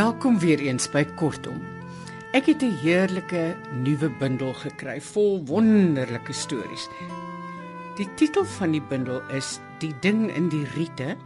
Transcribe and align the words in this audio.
Welkom 0.00 0.38
weer 0.38 0.58
eens 0.58 0.86
by 0.88 1.04
Kortom. 1.18 1.58
Ek 2.32 2.46
het 2.46 2.62
'n 2.62 2.76
heerlike 2.82 3.56
nuwe 3.82 4.08
bundel 4.18 4.54
gekry 4.54 5.00
vol 5.00 5.42
wonderlike 5.44 6.32
stories. 6.32 6.88
Die 7.96 8.08
titel 8.14 8.44
van 8.44 8.70
die 8.70 8.82
bundel 8.82 9.20
is 9.28 9.58
Die 9.78 9.94
ding 10.00 10.30
in 10.34 10.48
die 10.48 10.64
riete. 10.74 11.16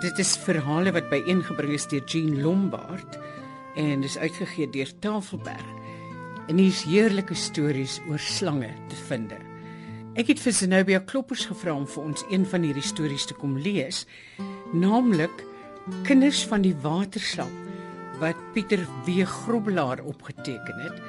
Dit 0.00 0.18
is 0.18 0.36
verhale 0.36 0.92
wat 0.92 1.10
byeengebring 1.10 1.72
is 1.72 1.86
deur 1.86 2.04
Jean 2.04 2.42
Lombard 2.42 3.18
en 3.74 4.02
is 4.02 4.18
uitgegee 4.18 4.70
deur 4.70 4.98
Tafelberg. 4.98 5.66
En 6.48 6.58
hier's 6.58 6.84
heerlike 6.84 7.34
stories 7.34 8.00
oor 8.08 8.18
slange 8.18 8.70
te 8.88 8.96
vind. 8.96 9.32
Ek 10.14 10.28
het 10.30 10.38
vir 10.38 10.54
Zenobia 10.54 11.00
Kloppers 11.02 11.42
gevra 11.50 11.72
om 11.74 11.88
vir 11.90 12.04
ons 12.06 12.22
een 12.30 12.44
van 12.46 12.62
hierdie 12.62 12.84
stories 12.86 13.24
te 13.26 13.34
kom 13.34 13.56
lees, 13.58 14.04
naamlik 14.70 15.42
Kinders 16.06 16.44
van 16.46 16.62
die 16.62 16.74
Waterslap 16.84 17.50
wat 18.20 18.38
Pieter 18.54 18.84
W. 19.08 19.24
Grobbelaar 19.26 20.04
opgeteken 20.06 20.78
het 20.84 21.02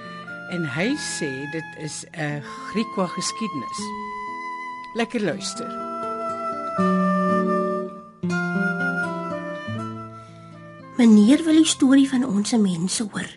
en 0.55 0.65
hy 0.73 0.87
sê 0.97 1.29
dit 1.53 1.77
is 1.85 2.01
'n 2.17 2.41
Griekwa 2.41 3.05
geskiedenis. 3.05 3.79
Lekker 4.95 5.21
luister. 5.21 5.69
Meneer 10.97 11.43
wil 11.43 11.61
die 11.61 11.65
storie 11.65 12.09
van 12.09 12.25
ons 12.25 12.57
mense 12.57 13.03
hoor. 13.03 13.29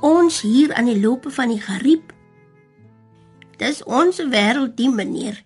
Ons 0.00 0.40
hier 0.40 0.74
aan 0.74 0.84
die 0.84 1.00
lope 1.00 1.30
van 1.30 1.48
die 1.48 1.60
Gariep. 1.60 2.11
Dis 3.62 3.78
ons 3.86 4.18
wêreld, 4.32 4.74
die 4.74 4.90
meneer. 4.90 5.36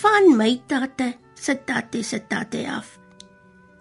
Van 0.00 0.32
my 0.34 0.50
tatte 0.66 1.12
se 1.38 1.54
tatte 1.68 2.02
se 2.02 2.18
tatte 2.26 2.64
af. 2.66 2.96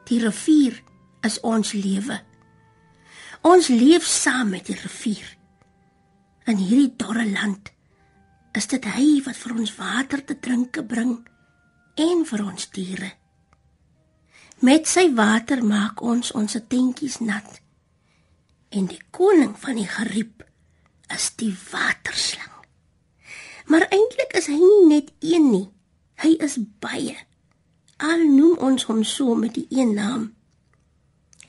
Die 0.05 0.19
rivier 0.22 0.77
is 1.25 1.39
ons 1.41 1.73
lewe. 1.73 2.19
Ons 3.41 3.72
leef 3.73 4.05
saam 4.05 4.53
met 4.53 4.69
die 4.69 4.77
rivier. 4.77 5.25
In 6.45 6.61
hierdie 6.61 6.94
dorre 6.94 7.25
land 7.25 7.73
is 8.55 8.69
dit 8.69 8.85
hy 8.85 9.07
wat 9.25 9.41
vir 9.41 9.57
ons 9.57 9.75
water 9.79 10.22
te 10.22 10.38
drinke 10.38 10.85
bring 10.85 11.17
en 12.05 12.25
vir 12.29 12.45
ons 12.45 12.69
diere. 12.75 13.11
Met 14.61 14.85
sy 14.88 15.09
water 15.17 15.66
maak 15.66 16.05
ons 16.05 16.35
ons 16.38 16.61
tentjies 16.69 17.17
nat. 17.25 17.61
En 18.69 18.85
die 18.85 19.02
koning 19.09 19.57
van 19.57 19.81
die 19.81 19.89
geriep 19.89 20.45
is 21.09 21.33
die 21.41 21.55
waterslang. 21.72 22.54
Maar 23.66 23.88
eintlik 23.89 24.35
is 24.38 24.49
hy 24.52 24.59
nie 24.59 24.83
net 24.88 25.11
een 25.19 25.49
nie. 25.52 25.67
Hy 26.21 26.35
is 26.45 26.58
baie. 26.83 27.16
Al 27.97 28.25
noem 28.30 28.57
ons 28.63 28.88
hom 28.89 29.03
so 29.03 29.35
met 29.35 29.55
die 29.55 29.67
een 29.69 29.94
naam. 29.97 30.30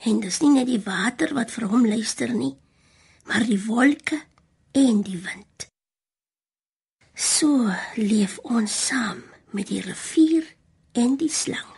En 0.07 0.19
dis 0.23 0.39
nie 0.41 0.53
net 0.55 0.69
die 0.69 0.81
water 0.83 1.33
wat 1.37 1.51
vir 1.51 1.67
hom 1.71 1.85
luister 1.87 2.31
nie, 2.33 2.53
maar 3.27 3.45
die 3.45 3.59
wolke 3.65 4.19
en 4.77 5.01
die 5.03 5.17
wind. 5.17 5.67
So 7.17 7.71
leef 7.97 8.37
ons 8.45 8.75
saam 8.87 9.23
met 9.51 9.71
die 9.71 9.81
rivier 9.81 10.45
en 10.93 11.17
die 11.17 11.31
slang. 11.33 11.73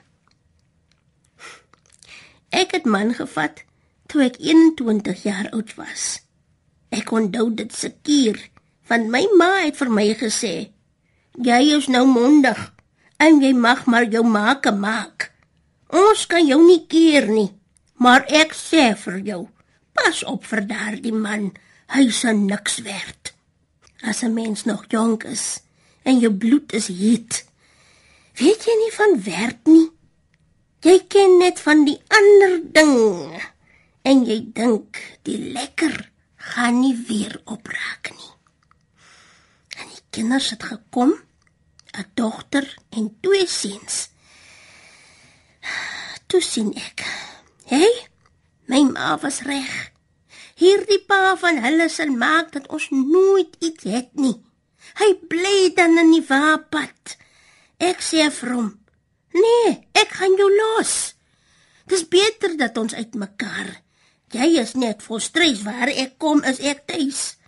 Ek 2.49 2.73
het 2.75 2.85
man 2.85 3.13
gevat 3.15 3.63
toe 4.09 4.25
ek 4.25 4.39
21 4.41 5.23
jaar 5.23 5.49
oud 5.55 5.71
was. 5.77 6.19
Ek 6.89 7.11
onthou 7.13 7.47
dit 7.53 7.73
seker, 7.73 8.39
want 8.89 9.09
my 9.09 9.23
ma 9.37 9.51
het 9.65 9.77
vir 9.77 9.89
my 9.89 10.07
gesê: 10.17 10.71
"Jy 11.37 11.61
is 11.77 11.87
nou 11.87 12.05
mondig 12.05 12.73
en 13.17 13.41
jy 13.41 13.53
mag 13.53 13.85
maar 13.85 14.05
jou 14.05 14.23
maak 14.23 14.65
maak. 14.79 15.31
Ons 15.89 16.25
kan 16.25 16.45
jou 16.45 16.65
nie 16.65 16.85
keer 16.87 17.27
nie." 17.27 17.51
Maar 17.99 18.23
ek 18.31 18.53
sê 18.55 18.95
vir 18.95 19.17
jou, 19.27 19.41
pas 19.91 20.23
op 20.23 20.45
vir 20.47 20.61
daardie 20.67 21.15
man. 21.15 21.51
Hy's 21.91 22.21
niks 22.47 22.79
werd. 22.85 23.33
As 24.01 24.23
'n 24.23 24.33
mens 24.33 24.63
nog 24.63 24.85
jonk 24.87 25.23
is 25.23 25.59
en 26.03 26.19
jou 26.19 26.31
bloed 26.33 26.73
is 26.73 26.87
heet, 26.87 27.45
weet 28.39 28.63
jy 28.63 28.75
nie 28.83 28.93
van 28.95 29.23
werd 29.23 29.67
nie. 29.67 29.89
Jy 30.81 30.99
ken 31.07 31.37
net 31.37 31.59
van 31.59 31.83
die 31.85 31.99
ander 32.07 32.61
ding 32.71 33.41
en 34.01 34.25
jy 34.25 34.39
dink 34.53 35.01
die 35.27 35.51
lekker 35.51 36.09
gaan 36.35 36.79
nie 36.79 36.95
weer 37.07 37.41
die 37.45 37.59
kinders 40.29 40.49
het 40.49 40.63
gekom, 40.63 41.11
'n 41.97 42.05
dogter 42.13 42.77
en 42.89 43.17
twee 43.21 43.47
seuns. 43.47 44.09
Toe 46.27 46.41
sien 46.41 46.73
ek 46.75 47.01
Hey, 47.65 48.07
my 48.65 48.81
ma 48.81 49.17
was 49.17 49.41
reg. 49.41 49.91
Hierdie 50.55 50.99
pa 51.05 51.37
van 51.37 51.57
hulle 51.57 51.89
sal 51.89 52.11
maak 52.13 52.51
dat 52.51 52.67
ons 52.67 52.89
nooit 52.89 53.55
iets 53.59 53.83
het 53.83 54.09
nie. 54.13 54.41
Hy 55.01 55.15
bly 55.27 55.73
dan 55.73 55.97
in 55.97 56.11
die 56.11 56.25
waapad. 56.27 57.17
Ek 57.77 57.97
sê 58.01 58.29
vir 58.31 58.53
hom: 58.53 58.79
"Nee, 59.33 59.87
ek 59.93 60.09
gaan 60.09 60.37
jou 60.37 60.51
los. 60.55 61.15
Dis 61.85 62.07
beter 62.07 62.57
dat 62.57 62.77
ons 62.77 62.93
uitmekaar. 62.93 63.81
Jy 64.31 64.59
is 64.61 64.73
net 64.73 65.01
volstres 65.03 65.61
waar 65.61 65.87
ek 65.87 66.17
kom 66.17 66.43
is 66.43 66.59
ek 66.59 66.85
tuis, 66.85 67.38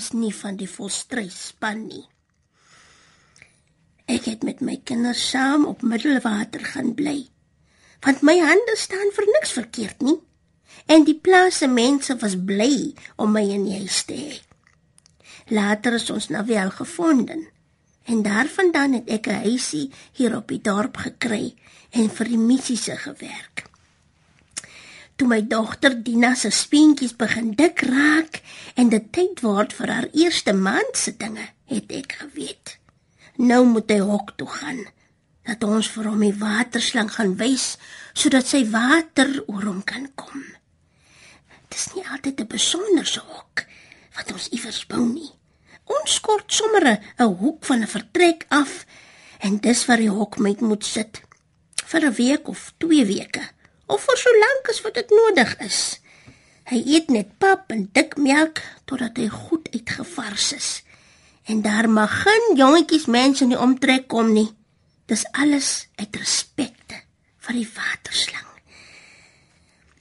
is 0.00 0.10
nie 0.16 0.32
van 0.34 0.56
die 0.56 0.70
volstres 0.78 1.36
span 1.52 1.86
nie." 1.86 2.06
Ek 4.10 4.24
het 4.26 4.42
met 4.42 4.64
my 4.64 4.80
kinders 4.84 5.28
saam 5.30 5.68
op 5.70 5.84
Middelwater 5.86 6.64
gaan 6.72 6.94
bly 6.94 7.28
want 8.04 8.24
my 8.24 8.36
hande 8.40 8.76
staan 8.80 9.12
vir 9.16 9.28
niks 9.36 9.54
verkeerd 9.56 10.04
nie. 10.04 10.18
En 10.90 11.04
die 11.04 11.16
plaasse 11.16 11.68
mense 11.68 12.16
was 12.22 12.36
bly 12.46 12.92
om 13.20 13.34
my 13.34 13.44
in 13.56 13.66
huis 13.70 14.02
te 14.08 14.16
hê. 14.16 14.36
Later 15.50 15.98
is 15.98 16.08
ons 16.10 16.30
nou 16.30 16.44
wel 16.46 16.70
gevonden 16.70 17.48
en 18.10 18.22
daarvandaan 18.26 18.96
het 18.98 19.10
ek 19.10 19.26
'n 19.28 19.42
huisie 19.46 19.90
hier 20.12 20.36
op 20.36 20.48
die 20.48 20.62
dorp 20.62 20.96
gekry 20.96 21.54
en 21.90 22.10
vir 22.10 22.26
die 22.26 22.38
missiese 22.38 22.96
gewerk. 22.96 23.69
Toe 25.20 25.28
my 25.28 25.42
dogter 25.44 25.92
Dina 26.00 26.30
se 26.32 26.48
speentjies 26.48 27.12
begin 27.12 27.50
dik 27.52 27.82
raak 27.84 28.38
en 28.80 28.88
dit 28.88 29.08
tyd 29.12 29.42
word 29.44 29.74
vir 29.76 29.90
haar 29.92 30.06
eerste 30.16 30.54
maand 30.56 30.96
se 30.96 31.12
dinge, 31.12 31.44
het 31.68 31.92
ek 31.92 32.14
geweet. 32.22 32.72
Nou 33.36 33.66
moet 33.68 33.92
hy 33.92 33.98
hok 34.00 34.32
toe 34.40 34.48
gaan 34.48 34.80
dat 35.50 35.66
ons 35.68 35.90
vir 35.92 36.08
hom 36.08 36.24
die 36.24 36.32
waterslang 36.40 37.12
gaan 37.18 37.36
wys 37.36 37.74
sodat 38.14 38.48
sy 38.48 38.62
water 38.72 39.28
oor 39.42 39.68
hom 39.68 39.84
kan 39.84 40.08
kom. 40.16 40.40
Dis 41.68 41.90
nie 41.92 42.06
altyd 42.08 42.40
'n 42.40 42.52
besonderse 42.56 43.20
hok 43.20 43.66
wat 44.16 44.32
ons 44.32 44.48
iewers 44.56 44.86
bou 44.88 45.04
nie. 45.04 45.32
Ons 45.84 46.16
kort 46.24 46.48
sommer 46.48 46.96
'n 46.96 47.36
hoek 47.44 47.64
van 47.68 47.82
'n 47.84 47.94
vertrek 47.96 48.46
af 48.48 48.86
en 49.44 49.60
dis 49.60 49.84
waar 49.84 50.00
die 50.00 50.16
hok 50.16 50.38
met 50.38 50.60
moet 50.60 50.84
sit 50.84 51.20
vir 51.84 52.08
'n 52.08 52.14
week 52.14 52.48
of 52.48 52.72
2 52.78 53.04
weke 53.04 53.44
of 53.90 54.06
vir 54.06 54.20
so 54.22 54.32
lank 54.44 54.70
as 54.72 54.80
wat 54.86 54.96
dit 54.98 55.10
nodig 55.14 55.56
is. 55.66 55.80
Hy 56.70 56.80
eet 56.94 57.10
net 57.10 57.34
pap 57.42 57.72
en 57.74 57.88
dik 57.92 58.16
melk 58.16 58.62
totdat 58.86 59.18
hy 59.18 59.28
goed 59.32 59.68
uitgevars 59.74 60.52
is. 60.56 60.70
En 61.50 61.62
daar 61.62 61.88
mag 61.90 62.22
geen 62.22 62.56
jongetjies 62.56 63.08
mense 63.10 63.42
in 63.44 63.54
die 63.54 63.58
omtrek 63.58 64.06
kom 64.12 64.32
nie. 64.32 64.50
Dis 65.10 65.26
alles 65.32 65.88
uit 65.98 66.16
respek 66.16 66.76
vir 67.40 67.56
die 67.56 67.68
waterslang. 67.74 68.50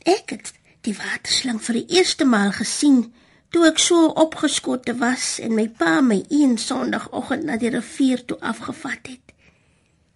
Ek 0.05 0.35
het 0.35 0.51
die 0.85 0.93
waterslang 0.93 1.57
vir 1.63 1.79
die 1.79 1.97
eerste 1.99 2.27
maal 2.29 2.51
gesien 2.55 3.07
toe 3.49 3.65
ek 3.69 3.81
so 3.81 4.11
opgeskotte 4.21 4.93
was 5.01 5.39
en 5.41 5.55
my 5.57 5.65
pa 5.79 5.99
my 6.05 6.19
een 6.29 6.57
sonoggend 6.61 7.47
na 7.49 7.57
die 7.57 7.73
rivier 7.73 8.21
toe 8.25 8.37
afgevat 8.51 9.09
het. 9.09 9.28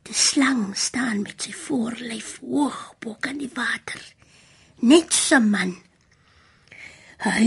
Die 0.04 0.16
slang 0.16 0.76
staan 0.76 1.22
met 1.24 1.46
sy 1.46 1.54
voorlyf 1.56 2.38
hoog 2.44 2.80
bo 3.00 3.16
kan 3.24 3.40
die 3.40 3.52
water. 3.56 4.02
Net 4.84 5.14
so 5.16 5.40
man. 5.40 5.78
Hy 7.24 7.46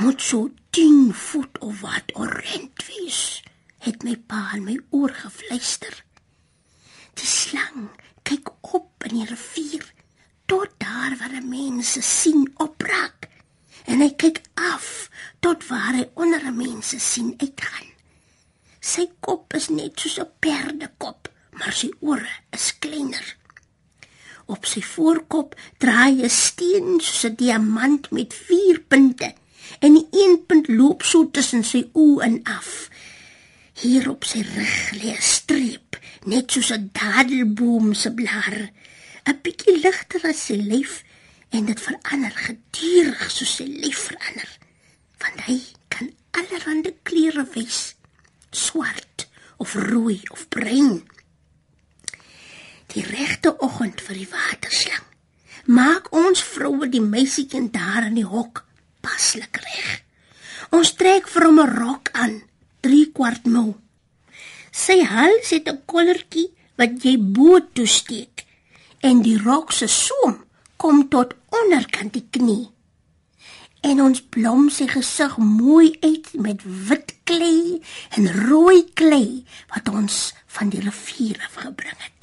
moet 0.00 0.22
so 0.22 0.48
10 0.74 1.12
voet 1.14 1.58
of 1.62 1.80
wat 1.86 2.14
orent 2.18 2.86
wees. 2.88 3.42
Het 3.86 4.02
my 4.02 4.16
pa 4.16 4.42
in 4.56 4.64
my 4.66 4.78
oor 4.90 5.14
gefluister. 5.14 5.94
Die 7.14 7.30
slang 7.30 7.92
kyk 8.26 8.50
op 8.74 9.06
in 9.06 9.20
die 9.20 9.28
rivier 9.28 9.84
tot 10.50 10.72
daar 10.82 11.14
waar 11.20 11.36
die 11.36 11.46
mense 11.46 12.02
sien 12.02 12.48
opraak 12.60 13.28
en 13.84 14.00
hy 14.00 14.10
kyk 14.18 14.40
af 14.58 15.08
tot 15.44 15.66
waar 15.68 15.94
hy 15.94 16.06
onder 16.20 16.42
die 16.42 16.56
mense 16.56 16.98
sien 16.98 17.34
uitgaan. 17.38 17.90
Sy 18.84 19.06
kop 19.24 19.54
is 19.56 19.70
net 19.72 20.00
soos 20.00 20.18
'n 20.20 20.30
perdekop, 20.40 21.28
maar 21.58 21.72
sy 21.72 21.90
ore 22.00 22.30
is 22.54 22.72
kleiner. 22.78 23.36
Op 24.46 24.66
sy 24.68 24.82
voorkop 24.82 25.54
draai 25.78 26.22
'n 26.22 26.30
steen 26.30 27.00
soos 27.00 27.24
'n 27.24 27.36
diamant 27.36 28.10
met 28.10 28.34
vier 28.34 28.80
punte 28.80 29.34
en 29.78 29.94
die 29.94 30.08
een 30.10 30.46
punt 30.46 30.68
loop 30.68 31.02
so 31.02 31.30
tussen 31.30 31.64
sy 31.64 31.88
oë 31.92 32.22
en 32.22 32.40
af. 32.42 32.88
Hier 33.80 34.10
op 34.10 34.24
sy 34.24 34.40
rug 34.40 34.76
lê 35.00 35.10
'n 35.14 35.22
streep, 35.34 35.98
net 36.24 36.52
soos 36.52 36.70
'n 36.72 36.90
dadelboom 36.92 37.94
se 37.94 38.10
blare, 38.12 38.70
'n 39.24 39.38
bietjie 39.42 39.80
ligter 39.80 40.22
as 40.28 40.44
sy 40.46 40.56
lyf 40.56 41.02
en 41.50 41.64
dit 41.64 41.80
verander 41.80 42.34
gedurig 42.46 43.30
soos 43.30 43.56
sy 43.56 43.64
lyf 43.64 43.98
verander. 44.10 44.50
Want 45.18 45.40
hy 45.46 45.60
kan 45.88 46.10
allerlei 46.30 46.94
kleure 47.02 47.46
wys, 47.54 47.94
swart 48.50 49.28
of 49.56 49.74
rooi 49.74 50.20
of 50.30 50.48
bruin. 50.48 51.02
Die 52.94 53.02
regte 53.02 53.56
oggend 53.58 54.00
vir 54.06 54.20
die 54.20 54.30
waterslang. 54.30 55.02
Maak 55.66 56.12
ons 56.14 56.42
vroue 56.44 56.86
die 56.92 57.02
meisiekind 57.02 57.72
daar 57.74 58.06
in 58.06 58.18
die 58.20 58.28
hok 58.28 58.62
paslik 59.02 59.58
reg. 59.64 60.02
Ons 60.74 60.94
trek 60.98 61.26
vir 61.28 61.46
hom 61.48 61.60
'n 61.60 61.74
rok 61.74 62.10
aan, 62.12 62.42
3 62.82 63.12
kwart 63.16 63.44
mou. 63.46 63.74
Sy 64.70 64.98
hals 65.02 65.50
het 65.50 65.68
'n 65.68 65.82
kollertjie 65.86 66.52
wat 66.78 67.02
jy 67.04 67.16
bo 67.18 67.58
toe 67.74 67.86
steek 67.86 68.46
en 69.00 69.22
die 69.22 69.38
rok 69.38 69.72
se 69.72 69.86
soem 69.86 70.44
kom 70.76 71.08
tot 71.08 71.34
onderkant 71.62 72.12
die 72.12 72.26
knie. 72.30 72.70
En 73.84 74.00
ons 74.00 74.22
blom 74.34 74.70
sy 74.70 74.86
gesig 74.88 75.36
mooi 75.36 75.96
uit 76.00 76.28
met 76.46 76.60
wit 76.88 77.14
klei 77.28 77.82
en 78.16 78.24
rooi 78.48 78.84
klei 78.94 79.44
wat 79.74 79.88
ons 79.88 80.32
van 80.56 80.72
die 80.72 80.80
rivier 80.80 81.38
af 81.46 81.54
gebring 81.66 81.98
het. 81.98 82.13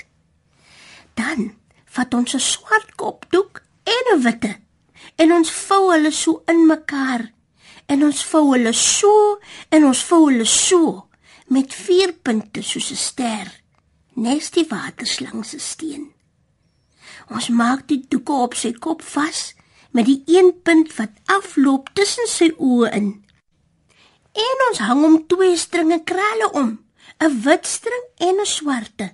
Dan 1.15 1.55
vat 1.95 2.13
ons 2.13 2.33
'n 2.35 2.39
swart 2.39 2.95
kopdoek 2.95 3.61
en 3.83 4.03
'n 4.15 4.21
witte 4.23 4.53
en 5.15 5.33
ons 5.33 5.51
vou 5.51 5.91
hulle 5.91 6.11
so 6.11 6.43
in 6.47 6.65
mekaar 6.65 7.31
en 7.85 8.03
ons 8.03 8.25
vou 8.31 8.43
hulle 8.53 8.73
so 8.73 9.39
en 9.69 9.85
ons 9.85 10.03
vou 10.09 10.21
hulle 10.29 10.45
so 10.45 11.07
met 11.47 11.73
vier 11.73 12.13
punte 12.23 12.61
soos 12.61 12.91
'n 12.91 13.01
ster 13.09 13.47
nes 14.15 14.51
die 14.51 14.67
waterslang 14.69 15.45
se 15.45 15.59
steen. 15.59 16.13
Ons 17.29 17.49
maak 17.49 17.87
die 17.87 18.05
doeke 18.09 18.33
op 18.33 18.53
sy 18.53 18.71
kop 18.73 19.01
vas 19.01 19.55
met 19.91 20.05
die 20.05 20.23
een 20.25 20.61
punt 20.63 20.95
wat 20.97 21.11
afloop 21.25 21.89
tussen 21.93 22.27
sy 22.27 22.49
oë 22.57 22.91
in 22.99 23.09
en 24.31 24.63
ons 24.69 24.79
hang 24.79 25.01
hom 25.03 25.17
twee 25.27 25.57
stringe 25.57 25.99
krale 26.03 26.51
om 26.61 26.69
'n 27.19 27.41
wit 27.45 27.65
string 27.67 28.05
en 28.27 28.39
'n 28.39 28.45
swarte 28.45 29.07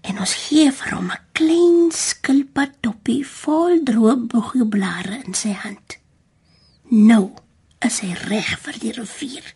en 0.00 0.18
ons 0.18 0.34
gee 0.34 0.70
vir 0.72 0.94
hom 0.94 1.10
'n 1.10 1.24
klein 1.32 1.90
skilpad 1.92 2.72
toppie 2.80 3.24
vol 3.26 3.82
droë 3.84 4.16
boegieblare 4.30 5.22
in 5.26 5.34
sy 5.34 5.52
hand. 5.52 5.98
Nou 6.90 7.34
is 7.84 8.00
hy 8.00 8.12
reg 8.28 8.58
vir 8.64 8.78
die 8.82 8.92
rivier. 8.92 9.54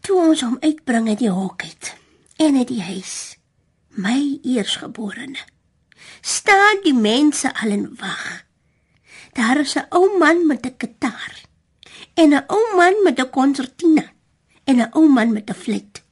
Toe 0.00 0.18
ons 0.28 0.40
hom 0.40 0.58
uitbring 0.62 1.08
uit 1.08 1.18
die 1.18 1.30
hok 1.30 1.62
uit 1.62 1.94
en 2.38 2.56
uit 2.56 2.68
die 2.68 2.82
huis, 2.82 3.36
my 3.88 4.38
eersgeborene, 4.44 5.40
staan 6.20 6.82
die 6.84 6.94
mense 6.94 7.50
al 7.54 7.70
in 7.70 7.88
wag. 8.00 8.44
Daar 9.34 9.60
is 9.60 9.76
'n 9.76 9.86
ou 9.90 10.18
man 10.18 10.46
met 10.46 10.66
'n 10.66 10.76
kitaar 10.76 11.34
en 12.14 12.34
'n 12.34 12.44
ou 12.48 12.76
man 12.76 13.02
met 13.04 13.18
'n 13.20 13.30
konsertina 13.30 14.04
en 14.64 14.80
'n 14.80 14.90
ou 14.92 15.08
man 15.08 15.32
met 15.32 15.50
'n 15.50 15.54
fluit. 15.54 16.02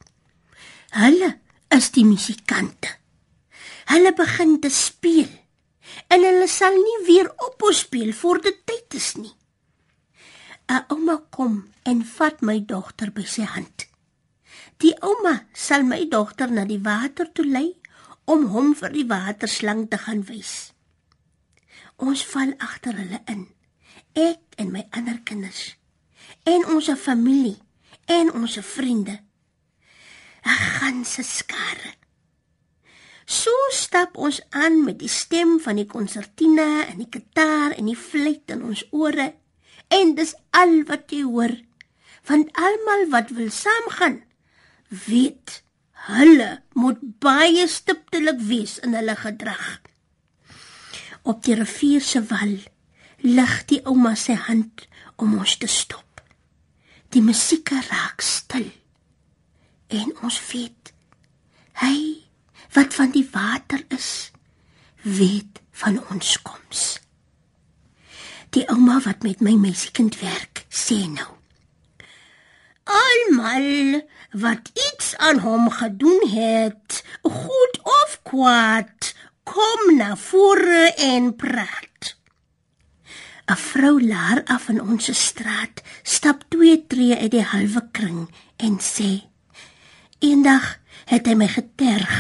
Hulle 0.91 1.39
is 1.75 1.91
die 1.91 2.05
musikante. 2.07 2.91
Hulle 3.91 4.13
begin 4.15 4.61
te 4.63 4.71
speel 4.71 5.31
en 6.13 6.23
hulle 6.23 6.47
sal 6.51 6.77
nie 6.79 7.01
weer 7.09 7.31
ophou 7.47 7.73
speel 7.75 8.13
voor 8.15 8.41
dit 8.45 8.61
tyd 8.67 8.95
is 9.01 9.15
nie. 9.19 9.35
'n 10.71 10.85
Ouma 10.95 11.17
kom 11.31 11.57
en 11.83 12.05
vat 12.17 12.41
my 12.41 12.61
dogter 12.73 13.11
by 13.13 13.25
sy 13.25 13.43
hand. 13.43 13.87
Die 14.83 14.95
ouma 15.03 15.35
sal 15.53 15.83
my 15.83 16.07
dogter 16.09 16.51
na 16.51 16.65
die 16.65 16.81
water 16.81 17.29
toe 17.33 17.45
lei 17.47 17.69
om 18.25 18.47
hom 18.55 18.75
vir 18.75 18.95
die 18.95 19.09
waterslang 19.09 19.89
te 19.91 19.99
gaan 19.99 20.23
wys. 20.31 20.73
Ons 21.97 22.25
val 22.25 22.55
agter 22.59 22.97
hulle 22.97 23.21
in. 23.27 23.47
Ek 24.15 24.41
en 24.57 24.73
my 24.73 24.87
ander 24.91 25.21
kinders 25.25 25.75
en 26.45 26.67
ons 26.75 26.91
familie 27.01 27.59
en 28.07 28.33
ons 28.33 28.59
vriende 28.63 29.19
'n 30.45 30.61
ganse 30.79 31.23
skare. 31.23 31.93
So 33.25 33.51
stap 33.73 34.17
ons 34.17 34.41
aan 34.51 34.85
met 34.85 34.99
die 35.01 35.09
stem 35.09 35.57
van 35.61 35.81
die 35.81 35.89
konsertina 35.89 36.85
en 36.85 37.01
die 37.01 37.09
kitaar 37.09 37.73
en 37.73 37.89
die 37.89 37.97
fluit 37.97 38.53
in 38.53 38.63
ons 38.63 38.85
ore 38.93 39.33
en 39.89 40.15
dis 40.19 40.35
al 40.53 40.83
wat 40.91 41.13
jy 41.13 41.23
hoor. 41.25 41.55
Want 42.29 42.53
almal 42.57 43.09
wat 43.13 43.33
wil 43.37 43.51
saamgaan, 43.51 44.21
weet 45.09 45.63
hulle 46.09 46.51
moet 46.77 47.01
baie 47.25 47.65
stiptelik 47.69 48.41
wees 48.45 48.79
in 48.85 48.97
hulle 48.97 49.17
gedrag. 49.17 49.81
Op 51.25 51.41
die 51.45 51.57
rivier 51.57 52.05
se 52.05 52.21
wal 52.29 52.59
lig 53.25 53.55
die 53.73 53.81
ouma 53.89 54.15
se 54.15 54.37
hand 54.37 54.85
om 55.17 55.39
ons 55.41 55.57
te 55.57 55.69
stop. 55.69 56.21
Die 57.09 57.25
musiek 57.25 57.73
raak 57.89 58.21
stil 58.21 58.69
en 60.01 60.17
ons 60.23 60.41
weet 60.51 60.93
hy 61.83 61.97
wat 62.77 62.95
van 62.99 63.15
die 63.15 63.27
water 63.33 63.85
is 63.89 64.11
weet 65.03 65.63
van 65.85 66.01
ons 66.15 66.37
koms 66.43 66.85
die 68.57 68.67
ouma 68.71 69.01
wat 69.07 69.27
met 69.27 69.41
my 69.43 69.57
meisiekind 69.69 70.21
werk 70.23 70.67
sê 70.85 71.01
nou 71.11 71.33
almal 72.85 74.03
wat 74.45 74.71
iets 74.91 75.17
aan 75.17 75.39
hom 75.39 75.71
gedoen 75.71 76.29
het 76.31 77.05
goed 77.23 77.79
of 77.83 78.19
kwaad 78.23 79.15
kom 79.45 79.97
na 79.97 80.17
vore 80.17 80.93
en 80.97 81.37
praat. 81.37 82.17
'n 83.47 83.57
vrou 83.57 83.97
laar 84.07 84.41
af 84.45 84.69
in 84.69 84.81
ons 84.81 85.09
straat 85.27 85.83
stap 86.03 86.45
twee 86.49 86.87
tree 86.87 87.17
uit 87.17 87.31
die 87.31 87.45
halwe 87.53 87.83
kring 87.93 88.21
en 88.57 88.79
sê 88.81 89.11
Eendag 90.25 90.79
het 91.11 91.27
hy 91.29 91.35
my 91.37 91.49
geterg. 91.53 92.13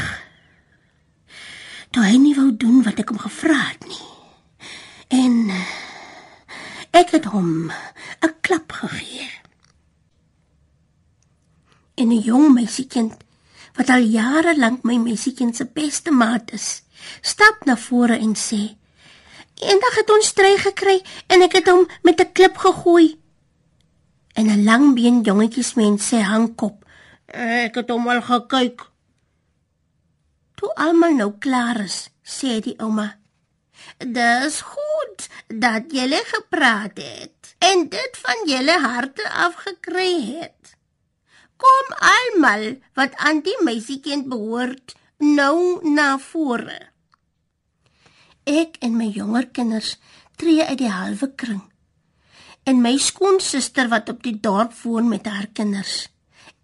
Toe 1.94 2.04
hy 2.04 2.18
nie 2.20 2.34
wou 2.36 2.50
doen 2.52 2.82
wat 2.84 2.98
ek 3.00 3.12
hom 3.12 3.20
gevra 3.22 3.56
het 3.56 3.86
nie. 3.88 4.08
En 5.14 5.36
eh, 5.54 5.70
ek 7.00 7.14
het 7.16 7.30
hom 7.32 7.70
'n 7.70 8.34
klap 8.44 8.72
gegee. 8.72 9.30
En 11.94 12.12
'n 12.12 12.20
jong 12.20 12.52
meisiekind 12.52 13.16
wat 13.74 13.88
al 13.88 14.04
jare 14.04 14.58
lank 14.58 14.84
my 14.84 14.96
meisiekind 14.96 15.56
se 15.56 15.64
beste 15.64 16.10
maat 16.10 16.52
is, 16.52 16.82
stap 17.20 17.64
na 17.64 17.76
vore 17.76 18.18
en 18.18 18.34
sê: 18.36 18.76
"Eendag 19.54 19.94
het 19.96 20.10
ons 20.10 20.26
stry 20.26 20.56
gekry 20.58 21.00
en 21.26 21.42
ek 21.42 21.52
het 21.52 21.66
hom 21.68 21.88
met 22.02 22.20
'n 22.20 22.32
klip 22.32 22.56
gegooi." 22.56 23.18
En 24.34 24.46
'n 24.46 24.64
langbeen 24.64 25.22
jongetjiesmens 25.22 26.12
sê 26.12 26.20
hangkop 26.20 26.83
Ek 27.34 27.74
het 27.80 27.88
hom 27.90 28.04
al 28.12 28.20
gekyk. 28.22 28.84
Toe 30.54 30.68
almal 30.78 31.16
nou 31.18 31.32
klaar 31.42 31.80
is, 31.82 31.96
sê 32.22 32.60
die 32.62 32.76
ouma: 32.78 33.18
"Dis 33.98 34.60
goed 34.62 35.26
dat 35.48 35.90
julle 35.90 36.20
gepraat 36.30 36.96
het 37.02 37.56
en 37.58 37.88
dit 37.88 38.20
van 38.22 38.46
julle 38.46 38.78
harte 38.86 39.26
afgekry 39.30 40.38
het. 40.38 40.76
Kom 41.58 41.90
almal 42.12 42.78
wat 42.94 43.18
aan 43.18 43.42
die 43.42 43.58
meisiekind 43.64 44.30
behoort, 44.30 44.94
nou 45.18 45.82
na 45.90 46.18
vore." 46.18 46.78
Ek 48.46 48.78
en 48.78 48.96
my 48.96 49.10
jonger 49.10 49.50
kinders 49.50 49.98
tree 50.36 50.62
uit 50.62 50.78
die 50.78 50.90
halwe 50.90 51.34
kring. 51.34 51.62
En 52.62 52.80
my 52.80 52.96
skoonsister 52.96 53.88
wat 53.88 54.08
op 54.08 54.22
die 54.22 54.38
dorp 54.40 54.72
woon 54.82 55.08
met 55.08 55.26
haar 55.26 55.50
kinders 55.52 56.13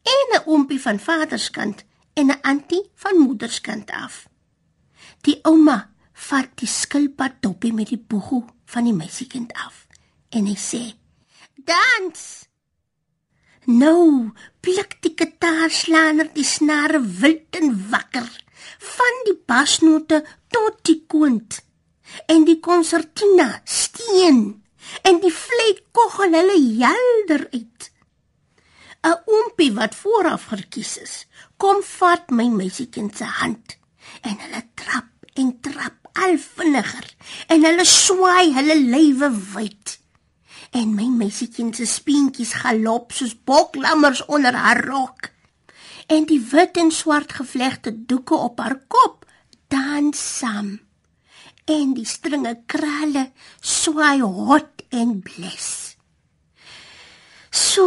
en 0.03 0.27
'n 0.37 0.43
oompie 0.47 0.81
van 0.81 0.99
vaderskant 0.99 1.85
en 2.15 2.27
'n 2.27 2.41
antie 2.43 2.91
van 2.95 3.17
moederskant 3.17 3.91
af. 3.91 4.29
Die 5.21 5.39
ouma 5.43 5.91
vat 6.13 6.49
die 6.55 6.69
skilpad 6.69 7.41
toppie 7.41 7.73
met 7.73 7.89
die 7.89 8.05
boegu 8.09 8.45
van 8.65 8.85
die 8.85 8.95
meisiekind 8.95 9.53
af 9.53 9.87
en 10.29 10.47
hy 10.47 10.57
sê: 10.57 10.83
"Dans!" 11.55 12.49
Nou, 13.65 14.33
pluk 14.61 14.97
die 15.05 15.15
kitaarslaaner 15.15 16.31
die 16.33 16.45
snare 16.45 17.01
wild 17.01 17.57
en 17.61 17.91
wakker 17.91 18.31
van 18.79 19.21
die 19.27 19.37
basnote 19.47 20.25
tot 20.49 20.81
die 20.89 21.05
koont 21.07 21.61
en 22.27 22.45
die 22.45 22.59
konsertina 22.61 23.61
steen 23.65 24.41
en 25.03 25.21
die 25.21 25.33
fluit 25.33 25.83
kogel 25.93 26.35
hulle 26.39 26.59
helder 26.81 27.47
uit 27.53 27.90
'n 29.03 29.17
oompie 29.35 29.73
wat 29.79 29.95
vooraf 29.95 30.43
verkies 30.53 30.97
is, 31.07 31.15
kom 31.57 31.83
vat 31.99 32.31
my 32.31 32.49
meisiekind 32.49 33.17
se 33.17 33.25
hand 33.25 33.79
en 34.23 34.37
hulle 34.43 34.63
trap 34.75 35.09
en 35.41 35.61
trap 35.61 35.97
al 36.25 36.37
vinniger 36.39 37.07
en 37.49 37.65
hulle 37.65 37.85
swaai 37.85 38.53
hulle 38.59 38.77
lywe 38.93 39.31
wyd. 39.55 40.01
en 40.71 40.93
my 40.95 41.09
meisietjie 41.11 41.67
se 41.75 41.87
speentjies 41.91 42.53
galop 42.63 43.15
soos 43.17 43.35
boklammers 43.49 44.23
onder 44.27 44.55
haar 44.55 44.85
rok. 44.87 45.31
En 46.07 46.27
die 46.31 46.41
wit 46.53 46.79
en 46.83 46.91
swart 46.95 47.35
gevlegte 47.39 47.95
doeke 48.07 48.35
op 48.35 48.59
haar 48.63 48.79
kop 48.87 49.27
dans 49.69 50.23
saam. 50.39 50.79
En 51.65 51.95
die 51.95 52.07
stringe 52.07 52.55
krale 52.67 53.31
swaai 53.61 54.21
hot 54.23 54.87
en 54.91 55.19
bles. 55.27 55.71
So 57.51 57.85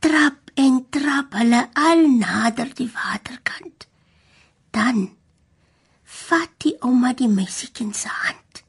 trap 0.00 0.50
en 0.56 0.86
trap 0.90 1.36
hulle 1.36 1.66
al 1.76 2.06
nader 2.16 2.72
die 2.76 2.88
waterkant. 2.88 3.86
Dan 4.72 5.08
vat 6.04 6.56
die 6.64 6.76
ouma 6.86 7.12
die 7.16 7.28
meisietjie 7.28 7.92
se 7.94 8.08
hand 8.08 8.62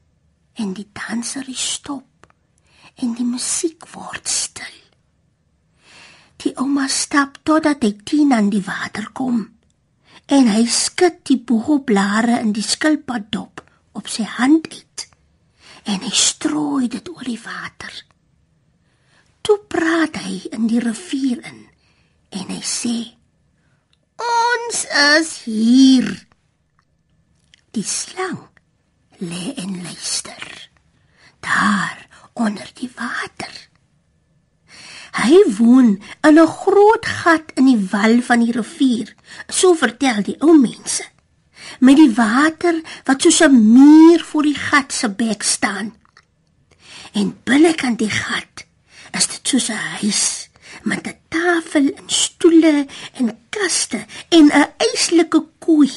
en 0.60 0.74
die 0.76 0.88
danser 0.94 1.48
stop 1.56 2.28
en 3.02 3.16
die 3.16 3.26
musiek 3.26 3.88
word 3.96 4.28
stil. 4.28 4.78
Die 6.42 6.54
ouma 6.60 6.88
stap 6.90 7.40
totdat 7.46 7.84
hy 7.86 7.94
teen 8.04 8.34
aan 8.36 8.50
die 8.52 8.64
water 8.66 9.12
kom 9.14 9.44
en 10.32 10.48
hy 10.52 10.64
skud 10.68 11.22
die 11.28 11.40
boegoblare 11.40 12.40
in 12.42 12.54
die 12.56 12.66
skilpaddop 12.66 13.64
op 13.98 14.08
sy 14.12 14.26
hand 14.38 14.68
uit 14.72 15.08
en 15.92 16.04
hy 16.04 16.14
strooi 16.14 16.88
dit 16.92 17.10
oor 17.10 17.26
die 17.26 17.40
water. 17.42 17.92
Toe 19.42 19.58
praat 19.68 20.20
hy 20.22 20.38
in 20.54 20.68
die 20.70 20.82
rivier 20.84 21.42
in 21.42 21.62
en 22.30 22.48
hy 22.54 22.62
sê: 22.62 22.98
"Ons 24.22 24.86
is 25.18 25.32
hier." 25.46 26.10
Die 27.72 27.88
slang 27.88 28.50
lê 29.18 29.54
en 29.64 29.82
luister. 29.84 30.70
Daar 31.40 32.08
onder 32.34 32.70
die 32.74 32.92
water. 32.96 33.54
Hy 35.12 35.42
woon 35.58 35.90
in 36.28 36.40
'n 36.40 36.48
groot 36.48 37.06
gat 37.06 37.52
in 37.56 37.66
die 37.66 37.88
wal 37.92 38.22
van 38.22 38.40
die 38.46 38.52
rivier, 38.52 39.16
so 39.48 39.74
vertel 39.74 40.22
die 40.24 40.38
ou 40.40 40.54
mense. 40.58 41.04
Met 41.80 41.96
die 41.96 42.14
water 42.14 42.82
wat 43.06 43.22
soos 43.22 43.42
'n 43.42 43.74
muur 43.74 44.20
voor 44.24 44.44
die 44.44 44.60
gat 44.70 44.94
se 44.94 45.10
bek 45.10 45.44
staan. 45.44 45.96
En 47.12 47.38
binnekant 47.44 48.00
die 48.00 48.10
gat 48.10 48.66
is 49.18 49.28
dit 49.28 49.48
soos 49.48 49.68
'n 49.70 49.84
huis 50.00 50.50
met 50.84 51.08
'n 51.08 51.18
tafel 51.30 51.86
en 52.00 52.10
stoele 52.10 52.88
en 53.14 53.28
kaste 53.50 54.06
en 54.30 54.46
'n 54.46 54.74
eislike 54.78 55.42
koei. 55.60 55.92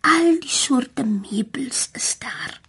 Al 0.00 0.36
die 0.40 0.56
soorte 0.64 1.04
meubels 1.04 1.88
is 1.92 2.16
daar. 2.18 2.60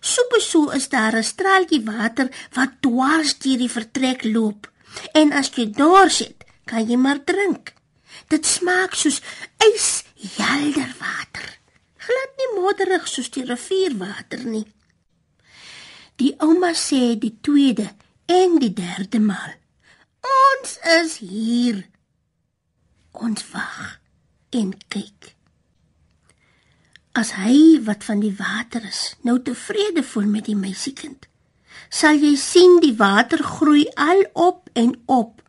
Soepeso 0.00 0.70
is 0.70 0.88
daar 0.88 1.16
'n 1.16 1.22
straaltjie 1.32 1.84
water 1.84 2.28
wat 2.52 2.70
dwars 2.80 3.38
deur 3.38 3.58
die 3.58 3.70
vertrek 3.70 4.24
loop. 4.24 4.72
En 5.12 5.32
as 5.32 5.50
jy 5.54 5.70
daar 5.70 6.10
sit, 6.10 6.44
kan 6.64 6.88
jy 6.88 6.96
maar 6.96 7.24
drink. 7.24 7.72
Dit 8.28 8.46
smaak 8.46 8.94
soos 8.94 9.20
yshelder 9.58 10.94
water. 10.98 11.46
Glad 11.96 12.30
nie 12.36 12.60
modderig 12.60 13.08
soos 13.08 13.30
die 13.30 13.44
rivierwater 13.44 14.44
nie. 14.44 14.66
Die 16.16 16.34
ouma 16.38 16.72
sê 16.72 17.18
die 17.18 17.38
tweede 17.40 17.94
en 18.26 18.58
die 18.58 18.72
derde 18.72 19.20
maal. 19.20 19.54
Ons 20.24 20.78
is 21.02 21.18
hier. 21.20 21.84
Ons 23.12 23.44
wag 23.52 24.00
en 24.50 24.72
kyk. 24.88 25.34
As 27.14 27.34
hy 27.38 27.78
wat 27.86 28.02
van 28.08 28.24
die 28.24 28.34
water 28.34 28.82
is, 28.88 29.14
nou 29.22 29.38
tevrede 29.42 30.02
voel 30.02 30.26
met 30.26 30.48
die 30.48 30.58
meisiekind, 30.58 31.28
sal 31.90 32.18
jy 32.18 32.34
sien 32.40 32.80
die 32.82 32.94
water 32.98 33.42
groei 33.44 33.84
al 33.94 34.24
op 34.32 34.70
en 34.74 34.96
op 35.06 35.42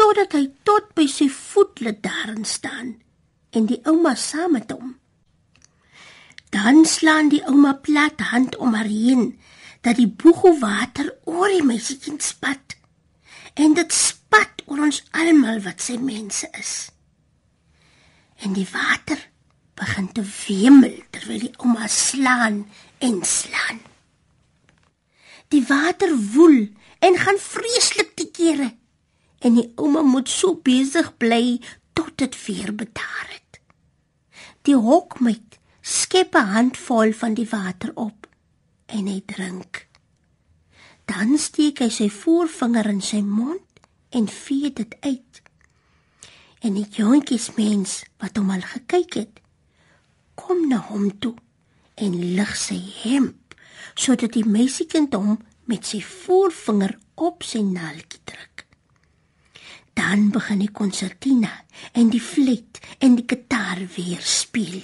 totdat 0.00 0.32
hy 0.32 0.46
tot 0.64 0.94
by 0.96 1.04
sy 1.10 1.26
voetlid 1.28 1.98
daarin 2.00 2.46
staan 2.48 2.94
en 3.52 3.66
die 3.68 3.82
ouma 3.84 4.14
saam 4.16 4.54
met 4.56 4.70
hom. 4.72 4.94
Dan 6.50 6.86
slaan 6.88 7.28
die 7.28 7.42
ouma 7.44 7.74
plat 7.84 8.22
hand 8.30 8.56
om 8.56 8.72
haar 8.74 8.88
heen 8.88 9.34
dat 9.80 9.96
die 9.96 10.08
boegoe 10.08 10.58
water 10.60 11.08
oor 11.24 11.48
die 11.48 11.64
meisiekind 11.64 12.22
spat 12.22 12.76
en 13.54 13.74
dit 13.74 13.92
spat 13.94 14.62
oor 14.66 14.84
ons 14.86 15.02
almal 15.16 15.60
wat 15.64 15.82
sy 15.82 15.96
mense 16.00 16.48
is. 16.58 16.74
En 18.44 18.54
die 18.56 18.68
water 18.72 19.20
begin 19.80 20.10
te 20.12 20.24
wemel 20.24 21.00
terwyl 21.14 21.46
die 21.46 21.54
ouma 21.58 21.88
slaan 21.88 22.62
en 23.00 23.22
slaan. 23.24 23.80
Die 25.50 25.64
water 25.66 26.12
woel 26.34 26.68
en 27.00 27.16
gaan 27.18 27.40
vreeslik 27.40 28.14
te 28.16 28.28
kere 28.30 28.70
en 29.40 29.56
die 29.56 29.70
ouma 29.80 30.04
moet 30.04 30.28
so 30.28 30.60
besig 30.64 31.08
bly 31.16 31.58
tot 31.96 32.12
dit 32.20 32.36
weer 32.46 32.74
bedaar 32.76 33.28
het. 33.32 33.60
Die 34.68 34.76
hokmeid 34.76 35.58
skep 35.80 36.36
'n 36.36 36.52
handvol 36.54 37.12
van 37.12 37.34
die 37.34 37.48
water 37.48 37.90
op 37.94 38.28
en 38.92 39.06
hy 39.10 39.20
drink. 39.26 39.86
Dan 41.10 41.36
steek 41.38 41.82
hy 41.82 41.90
sy 41.90 42.08
voorvinger 42.12 42.88
in 42.90 43.02
sy 43.04 43.20
mond 43.26 43.82
en 44.14 44.26
vee 44.30 44.70
dit 44.74 44.96
uit. 45.00 45.42
En 46.60 46.76
die 46.76 46.86
jongetjies 46.94 47.50
mens 47.56 48.00
wat 48.20 48.36
hom 48.38 48.50
al 48.54 48.64
gekyk 48.74 49.16
het, 49.22 49.40
kom 50.34 50.66
na 50.68 50.80
hom 50.90 51.08
toe 51.22 51.34
en 52.00 52.16
lig 52.36 52.52
sy 52.56 52.78
hemp 53.02 53.36
sodat 53.98 54.32
die 54.36 54.46
meisiekind 54.46 55.14
hom 55.16 55.38
met 55.68 55.86
sy 55.86 56.00
voorvinger 56.04 56.94
op 57.20 57.44
sy 57.44 57.60
naaltjie 57.66 58.22
druk. 58.24 58.64
Dan 59.98 60.30
begin 60.32 60.62
die 60.62 60.72
konsertina 60.72 61.50
en 61.92 62.08
die 62.12 62.22
fluit 62.22 62.80
en 62.98 63.18
die 63.18 63.26
gitaar 63.28 63.82
weer 63.96 64.22
speel. 64.24 64.80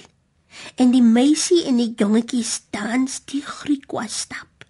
En 0.75 0.91
die 0.91 1.03
meisie 1.03 1.63
en 1.69 1.79
die 1.81 1.93
jongetjies 1.97 2.61
dans 2.75 3.19
die 3.29 3.41
Griekwa 3.41 4.07
stap. 4.07 4.65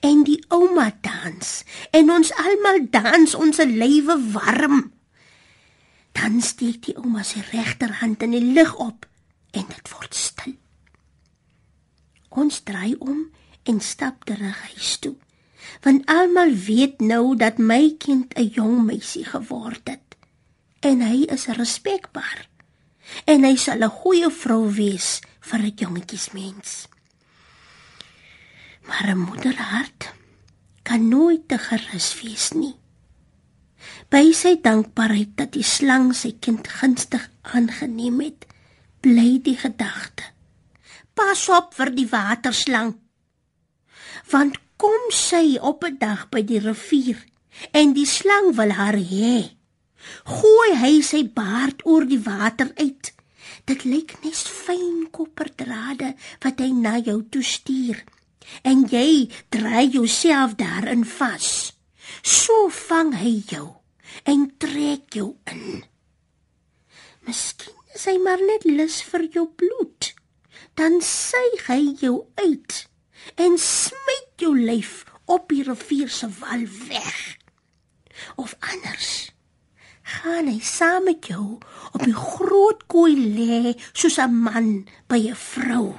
En 0.00 0.22
die 0.26 0.38
ouma 0.54 0.92
dans 1.02 1.52
en 1.90 2.10
ons 2.14 2.30
almal 2.38 2.84
dans 2.94 3.34
ons 3.34 3.62
lywe 3.66 4.18
warm. 4.34 4.92
Dan 6.12 6.40
steek 6.44 6.84
die 6.86 6.96
ouma 7.00 7.24
sy 7.26 7.42
regterhand 7.50 8.22
in 8.22 8.36
die 8.36 8.44
lug 8.54 8.76
op 8.78 9.08
en 9.52 9.66
dit 9.68 9.92
word 9.94 10.14
stil. 10.14 10.54
Ons 12.32 12.62
draai 12.64 12.94
om 13.00 13.26
en 13.68 13.80
stap 13.80 14.24
terug 14.24 14.62
huis 14.70 14.96
toe. 15.02 15.16
Want 15.82 16.06
almal 16.10 16.54
weet 16.66 17.02
nou 17.02 17.36
dat 17.36 17.58
my 17.58 17.94
kind 17.98 18.34
'n 18.38 18.50
jong 18.54 18.84
meisie 18.86 19.24
geword 19.24 19.88
het 19.88 20.16
en 20.82 21.00
hy 21.00 21.22
is 21.30 21.46
respekbaar. 21.46 22.48
En 23.24 23.44
hy 23.44 23.56
sal 23.56 23.82
'n 23.82 23.96
goeie 24.00 24.30
vrou 24.30 24.72
wees 24.72 25.20
vir 25.40 25.60
'n 25.60 25.74
jongetjiesmens. 25.76 26.88
Maar 28.86 29.06
'n 29.14 29.18
moederhart 29.18 30.12
kan 30.82 31.08
nooit 31.08 31.48
te 31.48 31.58
gerus 31.58 32.22
wees 32.22 32.50
nie. 32.52 32.74
By 34.10 34.32
sy 34.32 34.58
dankbaarheid 34.62 35.36
dat 35.36 35.52
die 35.52 35.66
slang 35.66 36.14
sy 36.14 36.34
kind 36.40 36.68
gunstig 36.68 37.30
aangeneem 37.42 38.20
het, 38.20 38.46
bly 39.00 39.40
die 39.42 39.56
gedagte. 39.56 40.22
Pas 41.14 41.48
op 41.48 41.74
vir 41.74 41.90
die 41.94 42.08
waterslang. 42.08 42.94
Want 44.30 44.58
kom 44.76 45.10
sy 45.10 45.58
op 45.60 45.84
'n 45.84 45.98
dag 45.98 46.28
by 46.30 46.42
die 46.42 46.58
rivier 46.58 47.18
en 47.72 47.92
die 47.92 48.06
slang 48.06 48.54
wil 48.56 48.70
haar 48.70 48.98
hê. 48.98 49.61
Gooi 50.28 50.72
hy 50.78 50.94
sy 51.06 51.22
baard 51.36 51.82
oor 51.88 52.06
die 52.08 52.20
water 52.22 52.70
uit. 52.78 53.12
Dit 53.68 53.84
lyk 53.84 54.16
net 54.24 54.38
fyn 54.64 55.06
kopperdrade 55.14 56.12
wat 56.42 56.62
hy 56.62 56.70
na 56.74 56.96
jou 56.98 57.20
toe 57.30 57.42
stuur. 57.46 58.02
En 58.66 58.84
jy 58.90 59.28
draai 59.54 59.88
jouself 59.94 60.56
daarin 60.58 61.04
vas. 61.06 61.72
So 62.22 62.68
vang 62.88 63.14
hy 63.20 63.34
jou 63.50 63.68
en 64.28 64.48
trek 64.60 65.14
jou 65.16 65.28
in. 65.50 65.84
Miskien 67.26 67.78
is 67.94 68.06
hy 68.10 68.16
maar 68.22 68.42
net 68.42 68.66
lus 68.66 69.00
vir 69.06 69.28
jou 69.36 69.46
bloed. 69.46 70.12
Dan 70.78 71.00
suig 71.04 71.68
hy 71.68 71.82
jou 72.02 72.16
uit 72.40 72.80
en 73.38 73.58
smyt 73.60 74.42
jou 74.42 74.54
lyf 74.58 75.04
op 75.30 75.46
die 75.52 75.62
rivier 75.66 76.10
se 76.10 76.28
wal 76.40 76.66
weg. 76.88 77.20
Of 78.36 78.56
anders 78.58 79.32
gaan 80.12 80.48
hy 80.50 80.60
saam 80.60 81.06
met 81.08 81.26
jou 81.30 81.58
op 81.92 82.02
die 82.04 82.14
groot 82.16 82.84
kooi 82.92 83.14
lê 83.16 83.74
soos 83.92 84.18
'n 84.18 84.34
man 84.44 84.68
by 85.08 85.20
'n 85.30 85.38
vrou. 85.50 85.98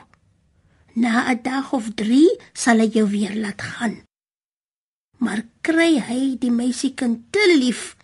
Na 0.96 1.30
'n 1.30 1.42
dag 1.44 1.74
of 1.74 1.86
3 1.96 2.40
sal 2.54 2.78
hy 2.80 2.90
jou 2.98 3.08
weer 3.10 3.36
laat 3.36 3.62
gaan. 3.62 3.96
Maar 5.18 5.42
kry 5.62 6.00
hy 6.10 6.38
die 6.44 6.52
meisiekind 6.52 7.32
te 7.32 7.46
lief, 7.64 7.96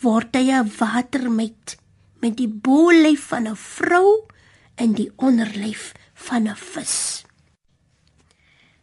word 0.00 0.34
hy 0.34 0.50
'n 0.50 0.72
watermeid 0.78 1.76
met 2.20 2.36
die 2.36 2.48
bolyf 2.48 3.22
van 3.32 3.46
'n 3.48 3.56
vrou 3.56 4.26
en 4.74 4.92
die 4.92 5.12
onderlyf 5.16 5.92
van 6.14 6.48
'n 6.48 6.56
vis. 6.56 7.24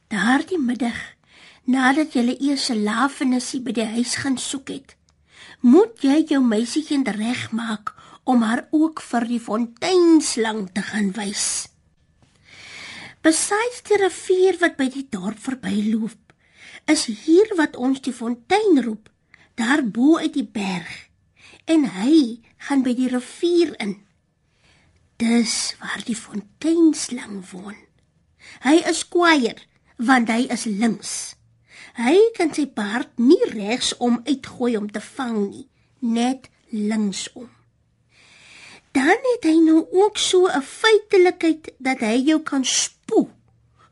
Daardie 0.08 0.60
middag 0.60 1.16
Nadat 1.66 2.14
jy 2.14 2.36
eers 2.46 2.70
'n 2.70 2.84
lafenissie 2.86 3.60
by 3.60 3.72
die 3.74 3.90
huis 3.98 4.16
gaan 4.22 4.38
soek 4.38 4.68
het, 4.70 4.96
moet 5.62 6.02
jy 6.04 6.24
jou 6.30 6.42
meisiekind 6.44 7.08
regmaak 7.08 7.94
om 8.24 8.42
haar 8.42 8.66
ook 8.72 9.02
vir 9.02 9.28
die 9.30 9.40
fonteinslang 9.40 10.68
te 10.74 10.82
gaan 10.82 11.12
wys. 11.16 11.70
Besides 13.26 13.82
die 13.88 13.98
rivier 14.02 14.58
wat 14.62 14.78
by 14.78 14.90
die 14.94 15.08
dorp 15.10 15.40
verbyloop, 15.42 16.20
is 16.86 17.06
hier 17.26 17.50
wat 17.58 17.78
ons 17.78 18.02
die 18.06 18.14
fontein 18.14 18.82
roep, 18.86 19.10
daar 19.58 19.82
bo 19.82 20.18
uit 20.18 20.34
die 20.34 20.46
berg. 20.46 20.90
En 21.66 21.88
hy 21.98 22.42
gaan 22.68 22.84
by 22.86 22.94
die 22.98 23.10
rivier 23.10 23.74
in. 23.82 23.96
Dis 25.18 25.74
waar 25.80 26.04
die 26.06 26.18
fonteinslang 26.18 27.40
woon. 27.52 27.78
Hy 28.66 28.82
is 28.90 29.06
kwaier 29.10 29.62
want 29.98 30.30
hy 30.30 30.44
is 30.52 30.66
links. 30.68 31.35
Hy 31.96 32.18
kan 32.36 32.52
sy 32.52 32.66
baard 32.68 33.14
nie 33.24 33.40
regsom 33.54 34.18
uitgooi 34.28 34.74
om 34.76 34.90
te 34.92 35.00
vang 35.00 35.38
nie, 35.48 35.68
net 36.04 36.50
linksom. 36.76 37.48
Dan 38.96 39.16
het 39.32 39.48
hy 39.48 39.56
nou 39.64 39.86
ook 39.92 40.18
so 40.18 40.48
'n 40.48 40.62
feitelikheid 40.62 41.72
dat 41.80 42.00
hy 42.00 42.20
jou 42.32 42.40
kan 42.44 42.66
spoe, 42.66 43.28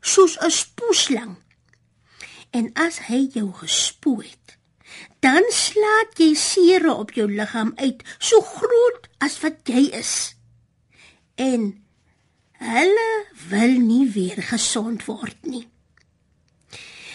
soos 0.00 0.36
'n 0.40 0.50
spoeslang. 0.50 1.36
En 2.50 2.70
as 2.74 2.98
hy 3.08 3.28
jou 3.32 3.52
gespoe 3.52 4.22
het, 4.22 4.58
dan 5.20 5.44
slaat 5.48 6.18
jy 6.18 6.34
sere 6.34 6.92
op 6.92 7.10
jou 7.10 7.32
liggaam 7.32 7.72
uit, 7.76 8.02
so 8.18 8.40
groot 8.40 9.08
as 9.18 9.40
wat 9.40 9.56
jy 9.64 9.88
is. 9.90 10.36
En 11.34 11.84
hulle 12.52 13.26
wil 13.48 13.78
nie 13.80 14.10
weer 14.10 14.42
gesond 14.42 15.04
word 15.04 15.36
nie. 15.42 15.68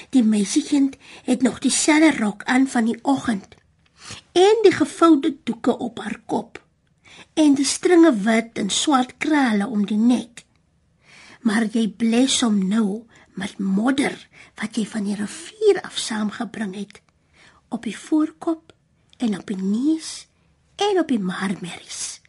Die 0.09 0.23
meisiekind 0.23 0.95
het 1.23 1.41
nog 1.41 1.59
dieselfde 1.59 2.17
rok 2.17 2.43
aan 2.43 2.67
van 2.67 2.85
die 2.85 2.97
oggend 3.01 3.55
en 4.31 4.61
die 4.63 4.73
gevoude 4.73 5.35
doeke 5.43 5.77
op 5.77 5.99
haar 5.99 6.21
kop 6.25 6.57
en 7.33 7.53
die 7.55 7.65
stringe 7.65 8.13
wit 8.25 8.57
en 8.57 8.69
swart 8.69 9.17
krale 9.17 9.67
om 9.67 9.85
die 9.85 9.99
nek. 9.99 10.45
Maar 11.45 11.67
jy 11.71 11.85
bles 12.01 12.39
hom 12.41 12.57
nou 12.67 13.05
met 13.39 13.59
modder 13.59 14.15
wat 14.59 14.75
jy 14.75 14.85
van 14.89 15.05
die 15.07 15.17
rivier 15.19 15.81
af 15.85 15.97
saamgebring 15.97 16.73
het 16.75 17.01
op 17.69 17.85
die 17.85 17.97
voorkop 17.97 18.73
en 19.17 19.37
op 19.37 19.45
die 19.47 19.61
neus 19.61 20.25
en 20.75 20.99
op 20.99 21.11
die 21.11 21.21
marmeries. 21.21 22.19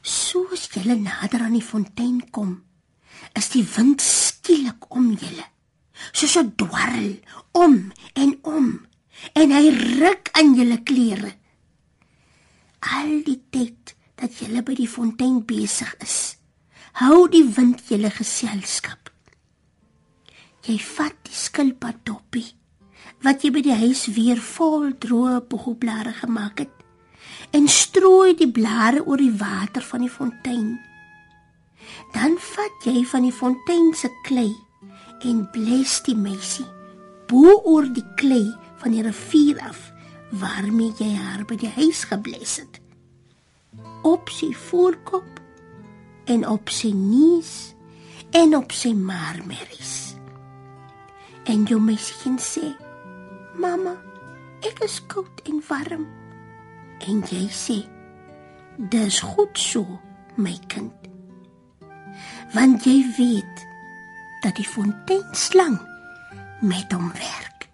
Soos 0.00 0.68
jy 0.72 0.96
nader 0.96 1.44
aan 1.44 1.58
die 1.58 1.66
fontein 1.66 2.22
kom, 2.30 2.62
is 3.34 3.50
die 3.52 3.64
wind 3.76 4.00
skielik 4.02 4.88
om 4.94 5.12
julle 5.12 5.44
soos 6.16 6.36
'n 6.40 6.52
dwarrel 6.56 7.10
om 7.52 7.92
en 8.14 8.38
om 8.42 8.86
en 9.32 9.50
hy 9.52 9.66
ruk 10.00 10.28
aan 10.32 10.54
julle 10.56 10.80
klere. 10.82 11.32
Al 12.80 13.20
die 13.24 13.40
tyd 13.50 13.94
dat 14.16 14.38
julle 14.40 14.62
by 14.62 14.74
die 14.74 14.88
fontein 14.88 15.44
besig 15.44 15.92
is 16.00 16.36
hou 16.96 17.26
die 17.28 17.44
wind 17.44 17.82
julle 17.90 18.08
geselskap. 18.08 19.10
Jy 20.64 20.78
vat 20.80 21.16
die 21.28 21.36
skilpad 21.36 21.98
toppie 22.08 22.48
wat 23.24 23.44
jy 23.44 23.50
by 23.52 23.62
die 23.64 23.76
huis 23.76 24.06
weer 24.16 24.40
vol 24.40 24.94
droë 25.02 25.42
boegblare 25.50 26.14
gemaak 26.22 26.64
het 26.64 27.54
en 27.56 27.68
strooi 27.68 28.32
die 28.38 28.48
blare 28.48 29.02
oor 29.04 29.20
die 29.20 29.34
water 29.40 29.84
van 29.84 30.04
die 30.04 30.12
fontein. 30.12 30.76
Dan 32.14 32.36
vat 32.40 32.88
jy 32.88 33.04
van 33.12 33.28
die 33.28 33.34
fontein 33.34 33.92
se 33.94 34.10
klei 34.24 34.52
en 35.24 35.44
bles 35.52 36.00
die 36.06 36.16
meisie 36.16 36.66
bo 37.30 37.56
oor 37.64 37.86
die 37.94 38.04
klei 38.20 38.46
van 38.82 38.94
die 38.94 39.04
rivier 39.06 39.60
af 39.66 39.80
waarmee 40.40 40.92
jy 40.98 41.12
haar 41.16 41.44
by 41.48 41.56
die 41.58 41.70
huis 41.76 42.04
gebles 42.10 42.58
het. 42.60 42.80
Op 44.06 44.30
sy 44.30 44.52
voorkop 44.68 45.40
en 46.30 46.46
op 46.48 46.70
sy 46.70 46.92
neus 46.94 47.74
en 48.36 48.56
op 48.58 48.74
sy 48.74 48.92
marmeries. 48.94 50.16
En 51.46 51.64
jou 51.66 51.78
meisie 51.82 52.34
sê 52.42 52.72
mamma 53.56 53.94
ek 54.66 54.82
is 54.84 54.98
koud 55.10 55.42
en 55.46 55.62
warm. 55.68 56.06
En 57.06 57.22
jy 57.30 57.46
sê 57.52 57.78
dis 58.92 59.20
goed 59.20 59.58
so 59.58 59.84
my 60.36 60.56
kind. 60.68 60.92
Want 62.54 62.84
jy 62.86 62.98
weet 63.16 63.66
dat 64.46 64.60
die 64.60 64.68
fonteinslang 64.68 65.80
met 66.62 66.92
hom 66.94 67.10
werk. 67.18 67.66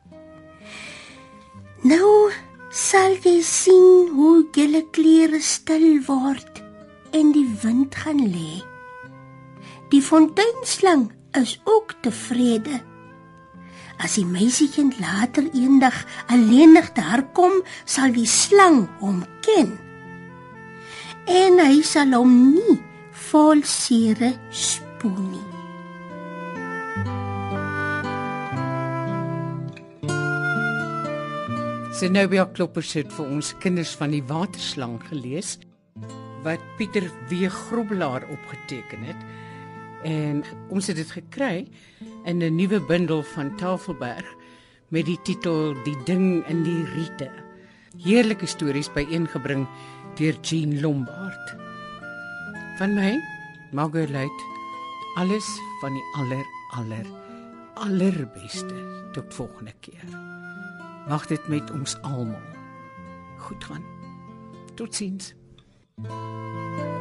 Nou 1.84 2.32
sal 2.72 3.18
jy 3.20 3.42
sien 3.44 4.08
hoe 4.16 4.46
julle 4.56 4.80
klere 4.96 5.42
stil 5.44 6.00
word 6.06 6.62
en 7.12 7.34
die 7.36 7.48
wind 7.60 7.98
gaan 8.04 8.22
lê. 8.32 8.62
Die 9.92 10.00
fonteinslang 10.00 11.10
is 11.36 11.58
ook 11.68 11.92
tevrede. 12.00 12.80
As 14.00 14.16
die 14.16 14.26
meisiekind 14.26 14.96
later 15.02 15.44
eendag 15.52 15.98
alleenig 16.32 16.88
daar 16.96 17.26
kom, 17.36 17.60
sal 17.84 18.16
die 18.16 18.26
slang 18.26 18.86
hom 19.04 19.20
ken. 19.44 19.76
En 21.28 21.60
hy 21.60 21.82
sal 21.86 22.16
hom 22.16 22.36
nie 22.56 22.80
vol 23.28 23.60
sere 23.68 24.32
spoel 24.48 25.20
nie. 25.28 25.51
Zenobia 31.92 32.46
Klopper 32.48 32.86
het 32.96 33.10
vir 33.12 33.26
ons 33.28 33.50
kinders 33.60 33.90
van 34.00 34.14
die 34.14 34.22
waterslang 34.24 34.94
gelees 35.10 35.58
wat 36.40 36.62
Pieter 36.78 37.04
W 37.28 37.50
Grobbelaar 37.52 38.24
opgeteken 38.32 39.04
het. 39.04 39.26
En 40.08 40.40
ons 40.72 40.88
het 40.88 40.96
dit 40.96 41.10
gekry 41.12 41.68
in 42.24 42.40
'n 42.40 42.56
nuwe 42.56 42.80
bundel 42.80 43.22
van 43.34 43.56
Tafelberg 43.56 44.24
met 44.88 45.04
die 45.04 45.18
titel 45.22 45.74
Die 45.84 45.96
ding 46.04 46.46
in 46.48 46.62
die 46.62 46.84
riete. 46.96 47.30
Heerlike 47.98 48.46
stories 48.46 48.92
byeengebring 48.92 49.68
deur 50.16 50.36
Jean 50.40 50.80
Lombard. 50.80 51.56
Van 52.78 52.94
my, 52.94 53.20
Margaret, 53.70 54.38
alles 55.16 55.46
van 55.80 55.92
die 55.92 56.08
aller 56.16 56.46
aller 56.70 57.06
allerbeste. 57.74 59.10
Tot 59.12 59.34
volgende 59.34 59.72
keer. 59.80 60.31
Mag 61.08 61.26
dit 61.26 61.48
met 61.48 61.70
ons 61.70 62.00
almal 62.02 62.40
goed 63.38 63.64
gaan. 63.64 63.84
Totsiens. 64.74 65.34
thank 66.02 66.78
you 66.78 66.91